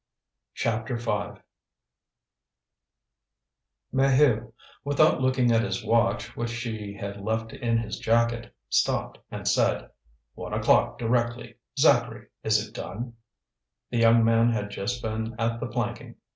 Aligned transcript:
CHAPTER 0.55 0.95
V 0.95 1.39
Maheu, 3.93 4.51
without 4.83 5.21
looking 5.21 5.51
at 5.51 5.61
his 5.61 5.85
watch 5.85 6.35
which 6.35 6.51
he 6.63 6.95
had 6.97 7.21
left 7.21 7.53
in 7.53 7.77
his 7.77 7.99
jacket, 7.99 8.51
stopped 8.67 9.19
and 9.29 9.47
said: 9.47 9.91
"One 10.33 10.53
o'clock 10.53 10.97
directly. 10.97 11.57
Zacharie, 11.77 12.29
is 12.43 12.67
it 12.67 12.73
done?" 12.73 13.13
The 13.91 13.99
young 13.99 14.25
man 14.25 14.49
had 14.53 14.71
just 14.71 15.03
been 15.03 15.35
at 15.37 15.59
the 15.59 15.67
planking. 15.67 16.15